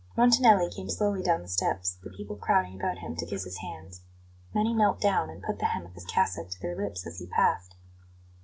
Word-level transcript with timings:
Montanelli 0.17 0.71
came 0.71 0.89
slowly 0.89 1.21
down 1.21 1.43
the 1.43 1.47
steps, 1.47 1.99
the 2.03 2.09
people 2.09 2.35
crowding 2.35 2.73
about 2.75 2.97
him 2.97 3.15
to 3.17 3.25
kiss 3.27 3.43
his 3.43 3.57
hands. 3.59 4.01
Many 4.51 4.73
knelt 4.73 4.99
down 4.99 5.29
and 5.29 5.43
put 5.43 5.59
the 5.59 5.65
hem 5.77 5.85
of 5.85 5.93
his 5.93 6.05
cassock 6.05 6.49
to 6.49 6.59
their 6.59 6.75
lips 6.75 7.05
as 7.05 7.19
he 7.19 7.27
passed. 7.27 7.75